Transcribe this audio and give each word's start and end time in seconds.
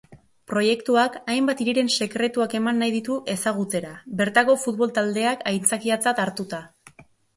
Proiektuak 0.51 1.17
hainbat 1.33 1.59
hiriren 1.65 1.91
sekretuak 2.05 2.55
eman 2.59 2.81
nahi 2.83 2.95
ditu 2.95 3.17
ezagutzera, 3.35 3.91
bertako 4.23 4.57
futbol-taldeak 4.65 5.45
aitzakiatzat 5.53 6.23
hartuta. 6.25 6.65